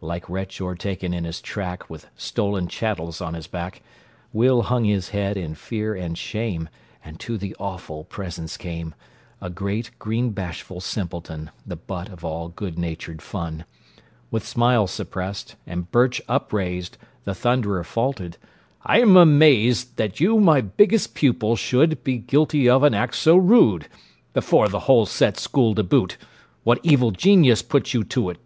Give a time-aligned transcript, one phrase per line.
[0.00, 3.82] Like wretch o'ertaken in his track, With stolen chattels on his back,
[4.32, 6.68] Will hung his head in fear and shame,
[7.04, 8.94] And to the awful presence came
[9.40, 13.64] A great, green, bashful simpleton, The butt of all good natured fun.
[14.30, 18.36] With smile suppressed, and birch upraised, The thunderer faltered
[18.86, 23.88] "I'm amazed That you, my biggest pupil, should Be guilty of an act so rude!
[24.34, 26.16] Before the whole set school to boot
[26.62, 28.38] What evil genius put you to't?"